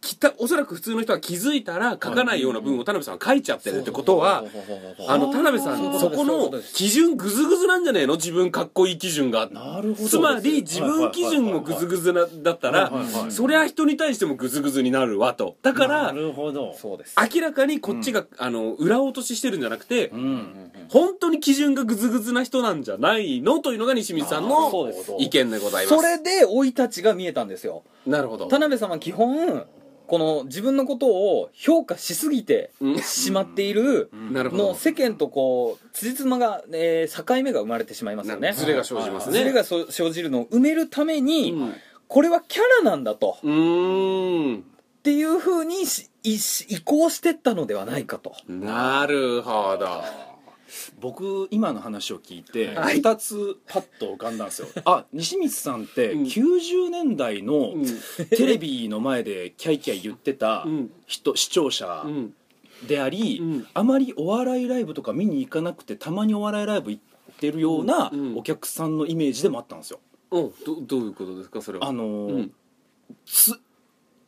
[0.00, 4.44] きたおそらく普通の人は気づいたら書かないような文を田辺さんは書いちゃってるってことは
[5.08, 8.14] あの田辺さんそこの基準グズグズなんじゃねえの？
[8.14, 10.08] 自分かっこいい基準がなるほど。
[10.08, 12.92] つまり自分基準もグズグズなだったら
[13.30, 15.56] そりゃ人に対してもグズグズになるわと。
[15.62, 16.74] だからるほど。
[16.74, 17.16] そうです。
[17.34, 23.58] 明らかにこっちがあの裏落とししてるんじゃなくてうん本当に基準がグズグズな人なんじゃないの？
[23.58, 24.70] というのが西光さんの
[25.18, 25.96] 意見でございます。
[25.96, 28.46] それで生い立ちが見えたんですよなるほど。
[28.48, 29.66] 田辺さんは基本
[30.06, 32.98] この自分のことを評価しすぎてうん。
[32.98, 34.68] しまっているなるほど。
[34.68, 38.52] の世間とこう辻褄が、えー境目が生まれてしまいますよね。
[38.54, 39.38] ズレが生じますね。
[39.38, 41.74] ズレがそ生じるのを埋めるために、うん。
[42.08, 43.36] これはキャラなんだと。
[43.42, 44.58] うーん。
[44.60, 44.60] っ
[45.02, 48.34] ていうふうにしい移行してったのではないかと。
[48.48, 49.86] なるほど
[51.00, 53.00] 僕今の話を聞いてはい。
[53.00, 54.68] 2つパッと浮かんだんですよ。
[54.84, 56.22] あ西光さんってうん。
[56.24, 57.84] 90年代のうん。
[58.30, 60.90] テレビの前でキャイキャイ言ってたうん。
[61.06, 62.34] 人視聴者うん。
[62.86, 63.66] であり、うん。
[63.74, 68.36] あまりお笑いライブとか見に行かなくてたまにお笑いライブ行ってるようなうん。
[68.38, 70.00] お客さんのイメージでもあったんですよ。
[70.30, 71.88] おどどういうことですかそれは？
[71.88, 72.52] あのーうん。
[73.24, 73.58] つ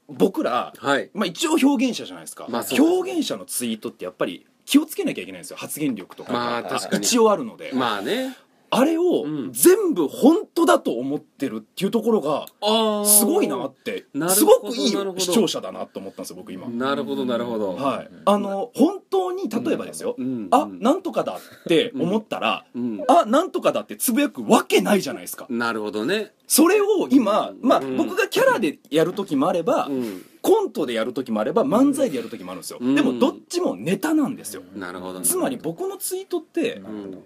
[0.08, 1.08] 僕ら、はい。
[1.14, 2.88] まあ、一応表現者じゃないですか、まあそうですね。
[2.96, 7.04] 表現者のツイートってやっぱり気をつけなきゃいけないんですよ発言力とか、まあ確かに。
[7.04, 8.36] 一応あるので、まあね。
[8.72, 9.52] あれをうん。
[9.52, 15.20] 全部本当だと思ってるっていうところがああすごいなってなるすほどごくいいなるほど。
[15.20, 17.74] 視聴者だなと思ったんですよ僕今、なるほどなるほど。
[17.74, 18.08] はい。
[18.24, 20.46] あの本当に例えばですよ、うん。
[20.52, 23.04] あなんとかだって思ったら、うん。
[23.08, 25.46] あなんとかだってつぶやくわけないじゃないですか。
[25.50, 26.30] なるほどね。
[26.46, 32.94] それを今、まあ、うん僕がキャラでやる時もあれば、うんコントでやる時もあれば漫才でやる時もあるんですよ、うん。
[32.94, 35.20] でもどっちもネタなんですよ、なるほど。
[35.20, 37.22] つまり僕のツイートってうん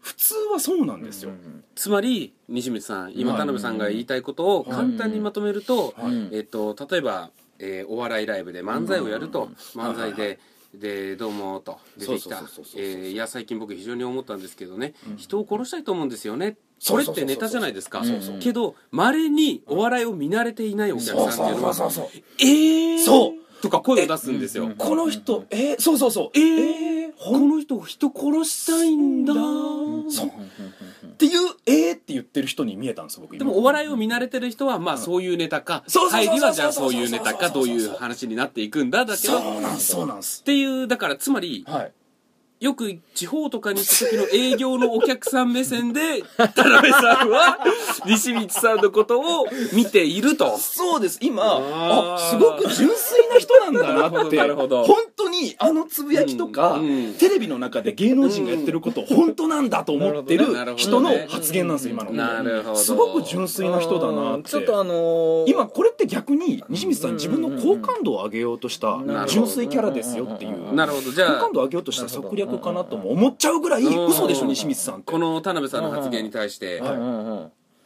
[0.00, 1.32] 普通はそうなんですよ、
[1.74, 3.40] つまり西光さん今はい。
[3.40, 6.36] 田辺さんが言いたいことを簡単にまとめると、はい。
[6.36, 9.80] えっと、例えば、えーお笑いライブで漫才をやると、うん。
[9.80, 10.38] 漫才で、はいはい
[10.78, 12.42] でどうもと出てきた。
[12.82, 16.56] いや最近僕非常に思ったんですけどね、人を殺したいと思うんですよね。
[16.78, 17.22] そそうそうそうそう。
[17.22, 18.02] れってネタじゃないですか。
[18.40, 23.04] けどまれにお笑いを見慣れていないお客さんっていうのはそうそうそうえー？
[23.04, 23.60] そう。
[23.60, 26.38] とか声を出すんですよ、うんこの人えーそうそうそう。
[26.38, 27.08] ええー？
[27.08, 29.34] ー、この人人殺したいんだ。
[29.34, 30.30] そう
[31.18, 39.40] っていうえーって言ってる人に見えたんですよ僕今でもお笑いを見慣れてる人はまあそういうネタか入りはじゃあそういうネタかどういう話になっていくんだだけど。
[39.40, 40.42] そうなんですそうなんです。
[40.42, 41.92] っていうだからつまりはい
[42.60, 47.58] よく地方とかに行った時の営業のお客さん目線で田辺さんは
[48.04, 50.58] 西光さんのことを見ていると。
[50.58, 51.18] そうです。
[51.22, 52.14] 今あー。
[52.14, 54.82] あすごく純粋な人なんだなってなるほど。
[54.84, 57.14] 本当にあのつぶやきとか、うんうん。
[57.14, 62.10] テレビの中で芸能人がやってること本当なんだと思ってる人の発言なんですよ今の。
[62.12, 62.76] なるほど。
[62.76, 64.50] すごく純粋な人だなって。
[64.50, 70.74] ちょっとあのー今これって逆に西光さん自分の好感度を上げようとした純粋キャラですよっていう。
[70.74, 71.12] なるほど。
[71.12, 75.12] じゃあ好感度を上げようとした策略かなとも思っちゃうぐらいうん嘘でしょ西光さんって。
[75.12, 76.80] この田辺さんの発言に対して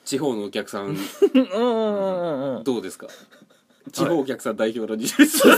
[0.05, 0.96] 地方のお客さん
[2.62, 3.09] どうですか？
[3.92, 5.53] 地方お客さん代表の西光さん。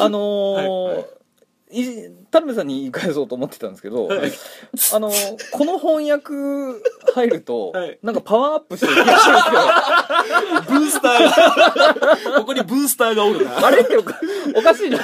[0.00, 1.04] あのー
[2.30, 6.32] 田辺さんに言い返そうと思ってたんですけど、あのーこの翻訳
[7.14, 7.98] 入ると、はい。
[8.02, 12.40] なんかパワーアップしてる気がするんですけどブースターが。
[12.40, 13.66] ここにブースターがおるな。
[13.66, 13.82] あれ？
[13.82, 14.18] っておか
[14.56, 15.00] おかしいなっ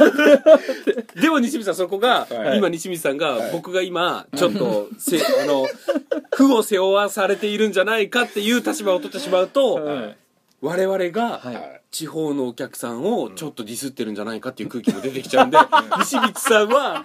[1.15, 1.21] て。
[1.21, 2.59] でも西光さんそこが、はい。
[2.59, 5.67] 今西光さんが、僕が今ちょっとせあの
[6.33, 10.17] 負を背負わされているんじゃないかっていう立場を取ってしまうと、はい
[10.65, 11.81] 我々が、はい。
[11.91, 15.59] 地方のお客さんをちょっとディスってるんじゃないかっていう空気も出てきちゃうんで、
[15.99, 17.05] 西光さんは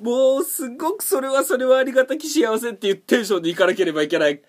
[0.00, 4.40] もうすごくそれはそれはありがたき幸せっていうテンションで行かなければいけない。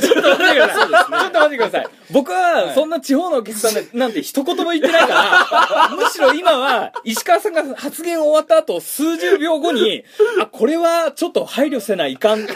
[0.00, 0.88] ちょっと待ってください。
[0.88, 1.86] ちょっと待ってください。
[2.10, 5.08] 僕は、そんな地方のお客さんでなんて一言も言ってないか
[5.50, 10.04] ら、 むしろ今は、石川さんが発言終わった後、数十秒後に、
[10.40, 12.40] あ、これはちょっと配慮せないかん。
[12.46, 12.50] 西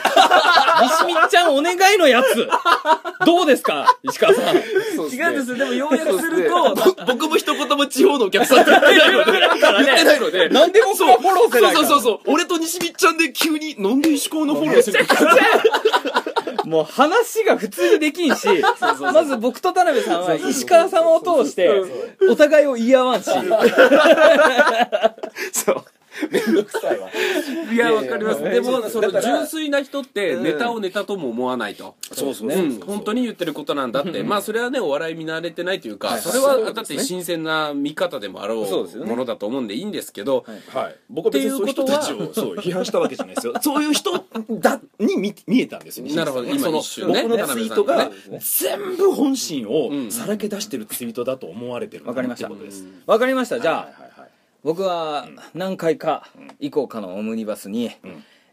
[1.06, 2.48] 見ちゃんお願いのやつ。
[3.26, 3.86] どうですか？
[4.02, 4.56] 石川さん。
[4.56, 5.56] 違うんですよ。
[5.56, 9.32] でも要約するとぼ僕も一言も地方のお客さんって言ってないので。
[9.32, 10.80] 言ってないのでなんで。
[10.82, 15.00] 僕がフォローせないかそうそうそうそう俺と西見ちゃんで急になんで石川のフォローする。
[16.64, 18.46] の もう話が普通にできんし、
[19.00, 21.68] まず僕と田辺さんは石川さんを通して、
[22.30, 23.24] お互いを言い合わんし。
[25.52, 25.84] そう
[26.30, 27.08] めんどくさいわ。
[27.72, 28.42] いやわかります。
[28.42, 31.96] でもその純粋な人ってネタをネタとも思わないと。
[32.12, 40.96] そうそううん、本当に言ってることなんだって、まあそれはねお笑い見慣れてないというか、それはだって新鮮な見方でもあろそうものだと思うんでいいんですけど、はい。
[41.10, 43.54] 僕は別にそういう人たちをそう批判したわけじゃないですよ。
[43.60, 44.12] そういう人
[44.50, 46.48] だに見見えたんですよ西見さんなるほど。
[46.48, 47.22] 今その一瞬ね。
[47.22, 50.10] 僕のツイートが全部本心をん。
[50.10, 52.46] さらけ出してるツイートだと思われてるわかりました。
[52.46, 53.60] ってことですわかりました。
[53.60, 54.07] じゃあ、
[54.64, 56.28] 僕は何回か
[56.60, 57.92] 以降かのオムニバスに、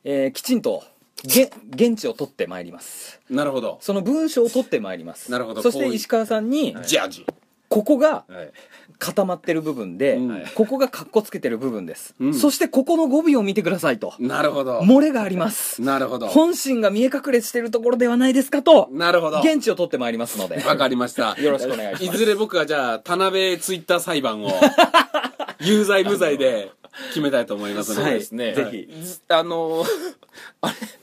[0.03, 0.83] えーきちんと
[1.23, 3.19] げ現地を取ってまいります。
[3.29, 3.77] なるほど。
[3.81, 5.31] その文章を取ってまいります。
[5.31, 5.61] なるほど。
[5.61, 7.25] そして石川さんに、ジャージ。
[7.67, 8.51] ここがはい。
[8.97, 10.43] 固まってる部分で、うん。
[10.55, 12.33] ここがカッコつけてる部分です、うん。
[12.33, 14.13] そしてここの語尾を見てくださいと。
[14.19, 14.79] なるほど。
[14.81, 15.81] 漏れがあります。
[15.81, 16.27] なるほど。
[16.27, 19.39] 本心が見え隠れしてるところではないですかとなるほど。
[19.41, 20.63] 現地を取ってまいりますので。
[20.63, 21.35] わかりました。
[21.41, 22.15] よろしくお願いします。
[22.15, 24.49] いずれ僕はじゃあ田辺ツイッター裁判を
[25.59, 26.71] 有罪無罪で
[27.09, 28.53] 決めたいと思いますので、はいですね。
[28.53, 28.87] ぜひ。
[29.03, 29.87] ずあのー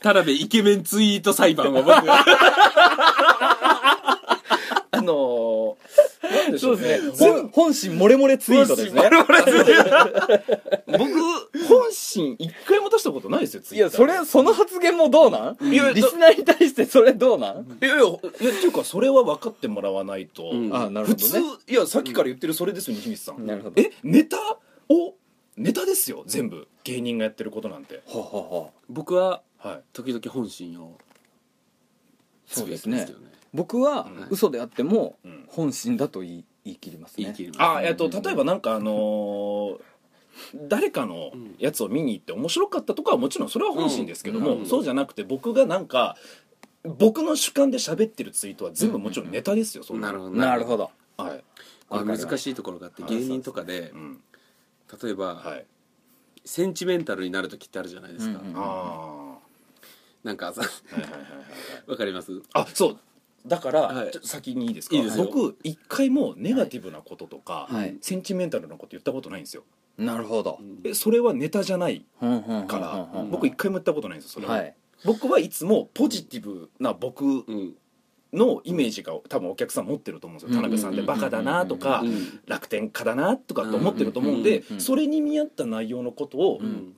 [0.01, 2.03] 田辺イケメンツイート裁判を僕が。
[4.91, 5.42] あのー
[6.23, 6.99] なんでしょうね。
[7.19, 9.01] 本本心漏れ漏れツイートですね。
[10.87, 11.03] 僕
[11.67, 14.05] 本心一回も出したことないですよツイッター。
[14.05, 15.73] いやそれその発言もどうなん？
[15.73, 17.63] いやリスナーに対してそれどうなん？
[17.81, 20.75] いやいやいやっていうかそれは分かってもらわないと、うん。
[20.75, 23.45] あなるほ普通どねいやさっきから言ってるそれですよ西光さん。
[23.45, 23.81] なるほど。
[23.81, 24.37] えネタ
[24.89, 25.15] を
[25.57, 26.67] ネタですよ全部。
[26.83, 28.01] 芸人がやってることなんて。
[28.07, 29.81] ははは僕ははい。
[29.93, 30.97] 時々本心を
[32.47, 33.05] そうですね。
[33.05, 34.27] つぶやきますけど僕はうん。
[34.31, 35.45] 嘘であってもうん。
[35.47, 37.23] 本心だと言い言い切りますね。
[37.25, 39.79] 言い切りますあえっと例えばなんかあのー
[40.67, 44.65] 誰かのやつを見に行って面白かったとかはもちろんそれは本心ですけども、うん。
[44.65, 46.17] そうじゃなくて僕がなんか
[46.83, 50.31] 僕の主観で喋ってるツイートは全部もちろんネタですよ、そんなるほど。
[50.31, 50.89] なるほど。
[51.17, 51.43] はい、
[51.87, 53.11] これ難しいところがあってはい。
[53.15, 54.19] 芸人とかでうん。
[55.03, 55.65] 例えばはい、
[56.43, 58.39] センチメンタルになる時ってあるじゃないですか。
[58.39, 58.47] うん。
[58.47, 59.37] うんあ
[60.23, 60.63] なんかさ
[61.85, 62.41] わかります？
[62.53, 62.99] あそう
[63.45, 64.11] だから、はい。
[64.23, 64.95] 先にいいですか？
[64.95, 65.17] いいです。
[65.17, 67.97] よ僕一回もネガティブなこととか、はい。
[68.01, 69.63] センチメンタルなこと言ったことないんですよ。
[69.97, 70.59] なるほど。
[70.83, 74.75] えそれはネタじゃないから、僕一回も言ったことないんですよそれは、はい。
[75.05, 77.75] 僕はいつもポジティブな僕うん。
[78.31, 80.55] のイメージが多分お客さん持ってると思うんですよ。
[80.55, 82.39] 田辺さんってバカだなとかうん。
[82.47, 84.65] 楽天家だなとかって思ってると思うんでうん。
[84.65, 84.73] うん。
[84.73, 84.81] うん。
[84.81, 86.95] それに見合った内容のことをうん。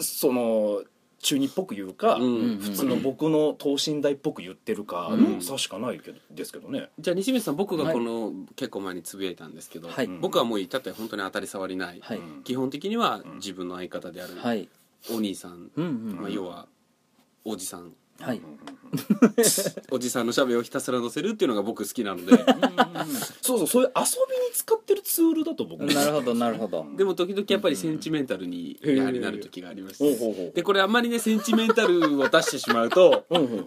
[0.00, 0.82] その
[1.22, 6.90] 中二っぽく言うかうん普通の僕の等身大っぽく言ってるかの差しかないけどですけどね。
[6.98, 10.08] じゃあ西光さん僕がこの結構前につぶやいたんですけどはい。
[10.08, 12.00] 僕はもう至って本当に当たり障りない。
[12.02, 12.18] はい。
[12.18, 14.68] うん基本的には自分の相方であるはい。
[15.10, 16.18] お兄さんうんうん。
[16.20, 16.66] まあ要は
[17.44, 18.40] おじさんはい。
[19.90, 22.32] おじさんのしゃべをひたすら載せるっていうのが僕好きなので。
[23.40, 26.86] そうそうそういう遊びに使ってるツールだと僕なるほどなるほど。
[26.96, 33.24] でも時々やっぱりセンチメンタルにやはりなる時がありましてでこれあんまりねセンチメンタルを出してしまうと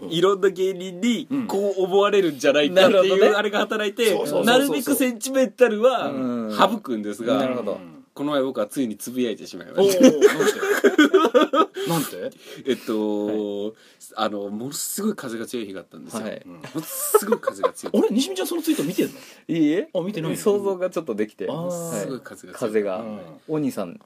[0.10, 1.47] いろんな芸人にうん。
[1.47, 3.25] こう思われるんじゃないかってなるほどね。
[3.27, 6.13] いうあれが働いてなるべくセンチメンタルはう
[6.53, 6.55] ん。
[6.55, 7.79] 省くんですがなるほど。
[8.13, 10.05] この前僕はついにつぶやいてしまいました
[11.87, 12.31] なんて？
[12.67, 13.75] えっと
[14.15, 16.23] あのものすごい風が強い日があったんですよ。
[16.23, 16.41] はい。
[16.45, 16.53] うん。
[16.53, 17.93] ものすごい風が強い。
[17.97, 19.11] 俺西見ちゃんそのツイート見てんの？
[19.47, 19.89] いいえ。
[19.93, 20.37] あ見てないの？
[20.37, 21.47] 想像がちょっとできて。
[21.49, 21.55] あー。
[21.55, 22.01] はい。
[22.01, 22.69] すごい風が強い。
[22.69, 22.99] 風が。
[22.99, 23.21] うん。
[23.47, 23.99] お兄さん。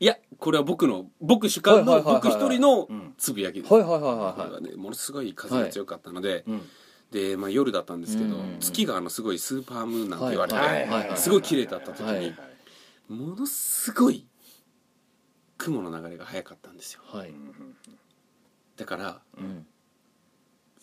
[0.00, 2.22] いやこれは僕の僕主観のはいはいはいはい。
[2.22, 3.14] 僕一人のうん。
[3.18, 3.72] つぶやきです。
[3.72, 6.62] はいはいはいこれははねものすごい風が強かったので、うん
[7.10, 8.56] で、まあ、夜だったんですけど、うん。
[8.60, 12.34] 月があのすごいスーパームーンなんて言われて、はいはいはいすごい綺麗だった時に、はい。
[13.08, 14.26] ものすごい
[15.58, 17.02] 雲の流れが速かったんですよ。
[17.12, 17.34] いはい。
[18.76, 19.66] だからうん。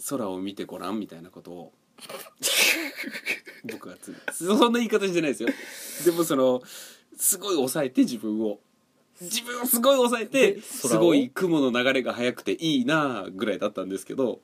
[0.09, 1.73] 空を見てごらんみたいなことを
[3.63, 5.49] 僕はつそそんな言い方してないですよ。
[6.05, 6.61] でもその
[7.17, 8.59] すごい抑えて自分を。
[9.21, 14.41] 自分をすごい抑えてすごい雲の流れが速くていいなぐらいだったんですけど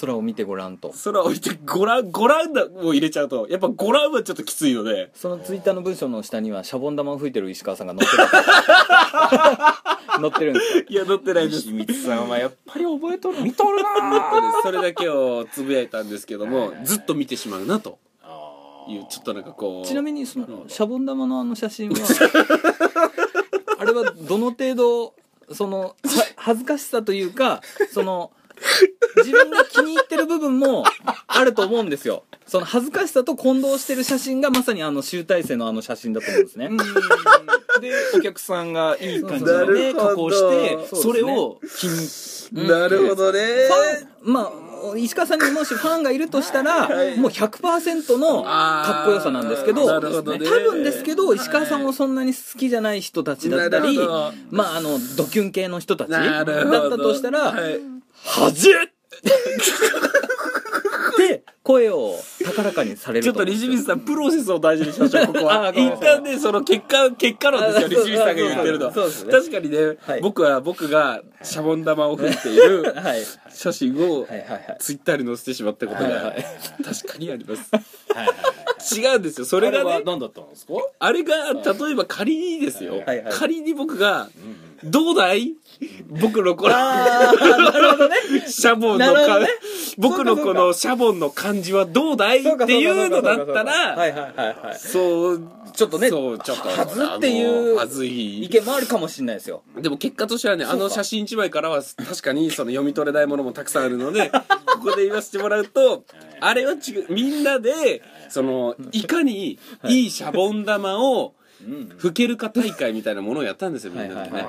[0.00, 0.92] 空を見てごらんと。
[1.04, 3.46] 空を見てごらんごらんだを入れちゃうと。
[3.50, 5.10] やっぱごらんはちょっときついので。
[5.14, 8.22] そのツイッターの文章の下にはシャボン玉を吹いてる石川さんが載ってた。
[10.20, 11.62] 載ってるんですかいや載ってないです。
[11.62, 17.98] 清水さんはやっぱり覚えとる見とるなそれだけをつぶやいたんですけどもずっと見てしまうなと。
[18.88, 19.86] いうちょっとなんかこう。
[19.86, 21.96] ちなみにそのシャボン玉のあの写真は
[23.78, 25.14] あれはどの程度
[25.52, 25.94] そのは
[26.36, 27.60] 恥ずかしさというか
[27.92, 28.32] その
[29.16, 30.84] 自分が気に入ってる部分も
[31.26, 32.24] あると思うんですよ。
[32.46, 36.70] その恥ずかしさと混同してる写真がまさにあの集大成のあの写真だと思うんですね。
[37.80, 43.38] でお客さんがいい感じなのね加工してそれを気になるほどね。
[43.40, 53.96] ファンまあ石川さんにもしファンがいるとしたら、もう100%のかっこよさなんですけど多分ですけど石川さんをそんなに好きじゃない人たちだったり
[54.50, 57.80] まああのドキュン系の人たちだったとしたらはい
[58.24, 58.72] 「はじっ!」
[61.12, 65.72] って声を高らかにされるちょっと西水さんプロセスを大事にしましょうここは。
[65.74, 68.86] 一旦ねその結果結果論ですよ西水さんが言ってるの。
[68.86, 70.20] は確かにね、はい。
[70.20, 72.94] 僕は僕がシャボン玉を振っているはい。
[73.04, 74.38] はい写真をはい。
[74.40, 74.76] はい。
[74.80, 76.08] ツイッターに載せてしまったことが。
[76.08, 76.22] はい。
[76.24, 76.44] はい。
[76.84, 77.70] 確かにあります。
[78.98, 79.46] 違うんですよ。
[79.46, 80.02] それがね
[80.98, 83.22] あれが例えば仮にですよ、はい。
[83.22, 83.32] はい。
[83.32, 84.28] 仮に僕が
[84.84, 85.54] 「どうだい？
[86.08, 88.16] 僕のこのああなるほどね。
[88.46, 89.48] シャボンのか、なるほどね。
[89.98, 92.40] 僕のこのシャボンの感じはどうだい？
[92.40, 93.52] っそうかていうのだそうかそうか。
[93.52, 95.42] そうかったらはいはいはいはいそう
[95.74, 98.44] ちょっとねそうちょっとはずっていうあのはずい。
[98.44, 99.62] 意見もあるかもしれないですよ。
[99.76, 104.30] でも結果としてはねあの写真1枚からは確かにその読み取れないものもたくさんあるので
[104.66, 106.04] ここで言わせてもらうと
[106.40, 107.06] あれは違う。
[107.08, 111.34] みんなでそのいかにいいシャボン玉を
[111.98, 114.46] 吹けるか大会みたいなものをやったんですよみんなでね。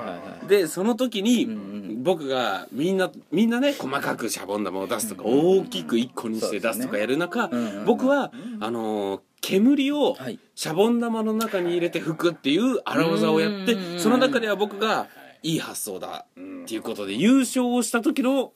[0.48, 7.50] でその時にん僕がみんなみんなね細かくシャボン玉を出すとか大きく1個にして出すとかやる中
[7.86, 10.38] 僕はあのー煙をはい。
[10.54, 15.08] シャボン玉の中に入れて吹くっていう荒技をやってうんその中では僕が
[15.42, 18.52] いい発想だっていうことで優勝をした時の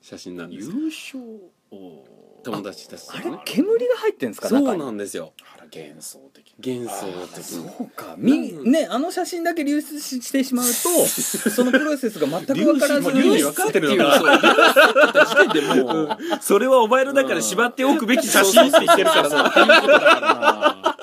[0.00, 0.74] 写真なんですよ。
[0.76, 1.24] 優勝
[1.70, 2.04] お
[2.44, 5.32] 友達たちとあれね煙が入ってんですかそうなんですよ。
[5.56, 6.54] あら幻想的。
[6.64, 7.38] 幻想的。
[7.38, 8.14] にそうか。
[8.16, 10.72] みねあの写真だけ流出ししてしまうと
[11.50, 16.18] そのプロセスが全く分からず流出分かってるのかな時点でもう。
[16.40, 20.20] それはお前の中で縛っておくべき写真って言ってるからさそういうことだから。
[20.20, 20.96] な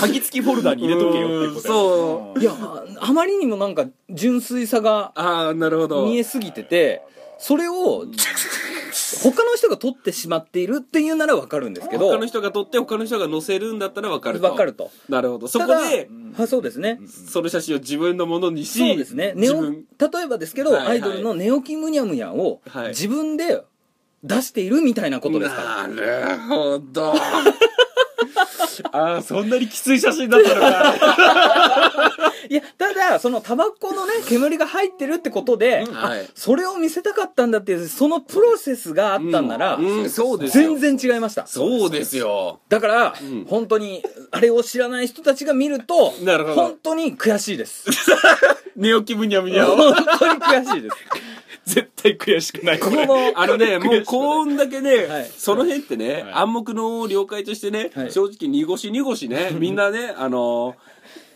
[0.00, 2.40] 鍵付きフォルダに入れとけよっていうことそう。
[2.40, 6.06] いやああまりにもなんか純粋さがああなるほど。
[6.06, 7.02] 見えすぎてて
[7.38, 8.06] それを
[9.22, 12.08] 他の人が撮ってしまっているっていうなら分かるんですけど。
[12.10, 14.48] 他の人が撮って他の人が載せるんだったら分かると。
[14.48, 14.90] 分かると。
[15.08, 15.48] なるほど。
[15.48, 17.00] そこであそうですね。
[17.06, 19.34] その写真を自分のものにしそうですね。
[19.36, 19.48] 例
[20.22, 20.92] えばですけど、はいはい。
[20.92, 22.88] アイドルの寝起きむにゃむにゃをはい。
[22.88, 23.62] 自分で
[24.22, 25.62] 出しているみたいなことですか？
[25.62, 27.14] ら、なるほど
[28.92, 30.94] ああそんなにきつい写真だったのか。
[32.48, 36.20] いやただそのタバコのね 煙が入ってるってことで、はい。
[36.20, 40.76] あそれを見せたかったんだっていうそのプロセスがあったんなら、うんうんそうですよ。
[40.78, 41.46] 全然違いました。
[41.46, 42.60] そうですよ。
[42.68, 43.44] だから、ん。
[43.48, 46.56] 本当にあれを知らない人たちが見るとなるほど。
[46.56, 47.86] 本当に悔しいです。
[48.76, 49.76] 寝起きむにゃむにゃを。
[49.76, 50.96] 本当に悔しいです
[51.66, 52.78] 絶対悔しくない。
[52.78, 55.30] このあのね、もうこんだけね、はい。
[55.36, 56.32] その辺ってね、はい。
[56.32, 58.12] 暗黙の了解としてね、はい。
[58.12, 60.76] 正直濁し濁しね、 みんなね、あの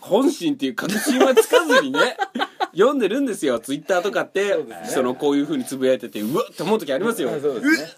[0.01, 2.17] 本心っていう確信はつかずにね、
[2.73, 3.59] 読んでるんですよ。
[3.59, 4.57] ツイッターとかって、
[4.87, 7.31] そのこういう風につぶやいてて、うわっって思う時ありますよ。
[7.41, 7.89] そうですね。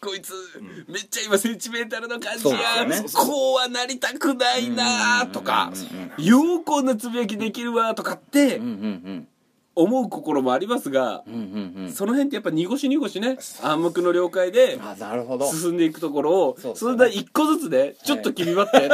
[0.00, 0.32] こいつ、
[0.86, 3.04] めっちゃ今センチメンタルな感じや、ね。
[3.12, 5.72] こうはなりたくないなとか、
[6.18, 9.28] ようこんなつぶやきできるわとかってうんうん
[9.78, 11.44] 思う心もありますがうんう、んう
[11.80, 11.84] ん。
[11.84, 14.78] うんその辺ってやっぱ濁し濁しね、暗黙の了解で、
[15.50, 16.74] 進んでいくところをそね。
[16.74, 18.90] それで一個ずつでちょっと君待って、い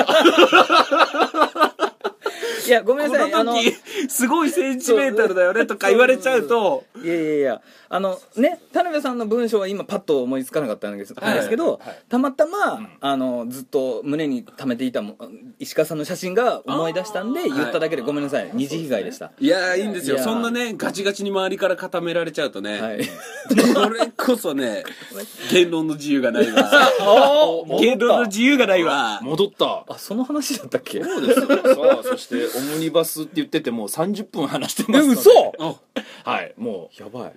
[2.70, 3.34] やごめんこなさい。
[3.34, 3.74] あのの時
[4.08, 6.84] すごいセンチメンタルだよねとか言われちゃうと。
[7.02, 7.62] いやいやいや。
[7.88, 11.14] あのね田辺さんの文章は今パッと思いつかなかったんです
[11.48, 15.16] けど、たまたま、あのずっと胸に溜めていたも
[15.60, 18.50] 石川さんの写真が思い出したんで言っただけでごめんなさい。
[18.52, 19.30] 二次被害でした。
[19.38, 20.18] いやーいいんですよ。
[20.18, 23.00] そんなねガチガチに周りから固められちゃうとね、はい。
[23.74, 24.82] これこそね
[25.52, 26.62] 言論の自由がないわ。
[26.66, 27.46] あ
[27.80, 29.20] 言論の自由がないわ。
[29.22, 29.84] 戻った。
[29.88, 31.02] あその話だったっけ？
[31.04, 31.46] そうですよ。
[31.46, 35.20] さあそしてオムニバスって言っててもう30分話してますので。
[35.20, 35.52] え嘘！
[36.24, 37.32] あはいもやばい。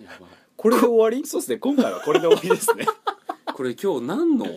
[0.56, 1.22] これで終わり？
[1.22, 1.58] うそうですね。
[1.58, 2.86] 今回はこれで終わりですね。
[3.54, 4.46] これ今日何の？
[4.46, 4.50] っ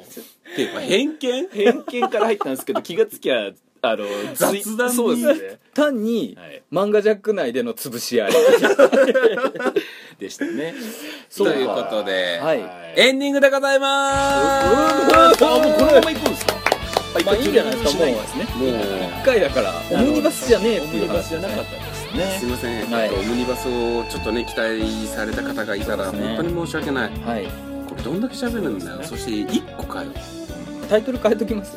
[0.54, 1.48] ていうか偏見？
[1.48, 3.50] 偏見から入ったんですけど気がつきゃ
[3.82, 4.04] あの
[4.34, 4.94] 雑談に？
[4.94, 5.42] そうです。
[5.42, 6.62] ね単に、はい。
[6.72, 8.32] 漫画ジャック内での潰し合い。
[10.18, 10.74] でしたね。
[11.30, 11.52] そうか。
[11.54, 12.58] ということで、はい。
[12.96, 16.49] エンディングでございまあすもうこのまま行くんですか？
[17.24, 18.04] まあいいんじゃないですか。
[18.04, 18.44] もうですね。
[18.44, 18.68] もう。
[18.70, 19.72] 1回だから。
[19.90, 22.38] オムニバスじゃねえっていう話じゃなかったんですね。
[22.38, 23.04] すいません、はい。
[23.04, 27.10] えっとオムニバスをちょっとね期待された方がいたら本当に申し訳ない。
[27.20, 27.46] はい。
[27.88, 29.02] これどんだけ喋るんだよ。
[29.02, 30.10] そして1個かよ
[30.88, 31.76] タイトル変えときます。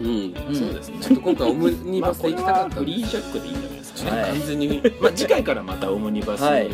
[0.00, 0.34] うん。
[0.48, 0.54] うん。
[0.54, 0.98] そうですね。
[1.00, 4.82] ちょっと今回オムニバスで行きたかったフリージャックでいいんじゃないですかね、はい完全に。
[5.00, 6.68] まあ次回からまたオムニバスね、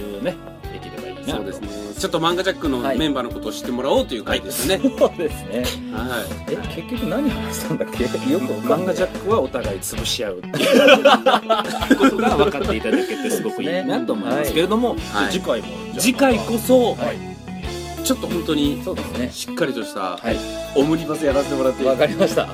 [1.27, 1.69] そうですね。
[1.99, 2.99] ちょっと漫画ジャックのはい。
[2.99, 4.81] メンバーのことを知ってもらおうという回ですね。
[4.99, 5.65] そうですね。
[5.93, 8.05] はえ結局何話したんだっけ？
[8.05, 8.11] よ
[8.41, 11.97] く漫画ジャックはお互い潰し合うっていう。
[11.97, 13.71] ことが分かっていただけてすごくいい。
[13.85, 15.33] なと思いますけれども、はい。
[15.33, 15.67] 次回も。
[15.67, 18.05] い次回こそはい。
[18.05, 19.31] ちょっと本当にそうですね。
[19.31, 20.37] しっかりとしたはい。
[20.75, 22.49] オムニバスやらせてもらってわかりました。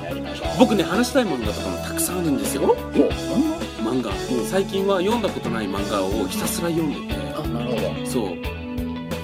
[0.59, 2.75] 僕ね話したい漫画とかもたくさんあるんですよ。
[3.81, 4.11] 漫画？
[4.45, 7.19] 最近は読んだことない漫画をひたすら読んでて。
[7.35, 8.05] あなるほど。
[8.05, 8.37] そう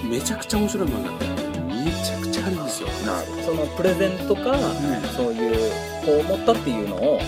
[0.10, 1.26] めちゃくちゃ面白い漫画って
[1.74, 2.88] めちゃくちゃあるんですよ。
[3.46, 4.56] そのプレゼントか、
[5.16, 5.72] そういう
[6.06, 7.20] こう思ったっていうのを、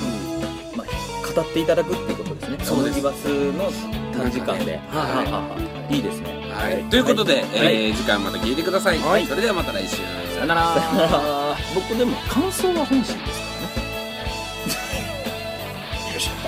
[0.75, 0.88] まあ、
[1.34, 2.57] 語っていただくっていうことですね。
[2.63, 3.01] そうです。
[3.01, 3.71] バスの
[4.13, 6.38] 短時間で、はいいいですね。
[6.51, 7.45] はい、ということで、はい。
[7.88, 9.25] えー次回また聞いてください、はい。
[9.25, 9.97] それではまた来週。
[10.34, 10.61] さよなら。
[10.75, 13.28] あ僕でも感想は本心ですからね。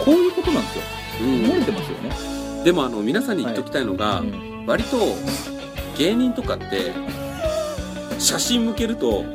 [0.04, 0.84] こういうことなんですよ。
[1.22, 1.28] うん。
[1.46, 4.66] 漏れてますよね、でもあの皆さんに言っておきたいのが、うん。
[4.66, 4.98] 割と
[6.00, 6.94] 芸人とかって
[8.18, 9.26] 写真向けると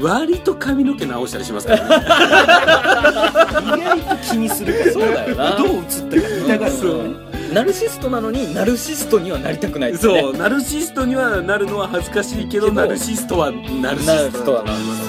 [0.00, 2.06] 割と髪の毛直したりしますからね。
[3.76, 4.92] 意外と気にするから。
[4.92, 5.56] そうだよな。
[5.58, 7.16] どう映ったか見たがるそう
[7.52, 10.22] ナルシストなのにナルシストにはなりたくないですね。
[10.22, 15.01] そうナルシストにはなるのは恥ずかしいけどナルシストはナルシナルストシストはなります